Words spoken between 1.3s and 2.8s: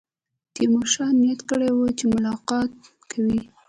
کړی وو چې ملاقات